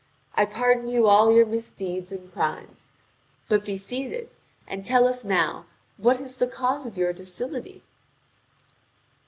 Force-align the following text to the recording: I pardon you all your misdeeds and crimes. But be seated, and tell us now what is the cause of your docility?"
I 0.33 0.47
pardon 0.47 0.87
you 0.87 1.05
all 1.05 1.31
your 1.31 1.45
misdeeds 1.45 2.11
and 2.11 2.33
crimes. 2.33 2.91
But 3.47 3.63
be 3.63 3.77
seated, 3.77 4.31
and 4.65 4.83
tell 4.83 5.07
us 5.07 5.23
now 5.23 5.67
what 5.97 6.19
is 6.19 6.37
the 6.37 6.47
cause 6.47 6.87
of 6.87 6.97
your 6.97 7.13
docility?" 7.13 7.83